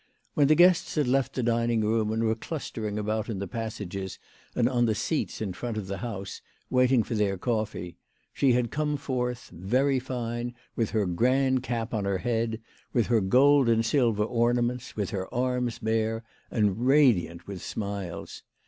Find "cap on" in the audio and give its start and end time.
11.61-12.05